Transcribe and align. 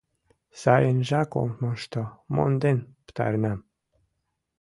Сайынжак 0.61 1.31
ом 1.41 1.49
мошто: 1.61 2.03
монден 2.33 2.77
пытаренам. 3.05 3.59